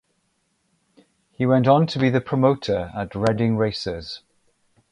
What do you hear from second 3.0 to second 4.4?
Reading Racers.